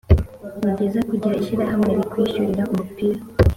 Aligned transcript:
Ni 0.63 0.69
byiza 0.75 0.99
kugira 1.09 1.37
ishyirahamwe 1.41 1.91
likwishyulira 1.99 2.63
umupira. 2.71 3.21